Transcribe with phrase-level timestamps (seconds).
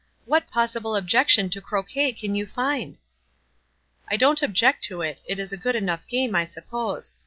[0.25, 2.97] What possible objection to croquet can you find?"
[4.07, 7.17] "I don't object to it; it is a good enough game, I suppose.